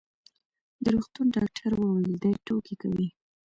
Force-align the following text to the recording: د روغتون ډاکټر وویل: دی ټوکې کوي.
د 0.83 0.85
روغتون 0.95 1.27
ډاکټر 1.35 1.71
وویل: 1.75 2.13
دی 2.21 2.31
ټوکې 2.45 2.75
کوي. 2.81 3.07